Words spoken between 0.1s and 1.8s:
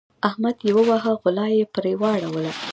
احمد يې وواهه؛ غلا يې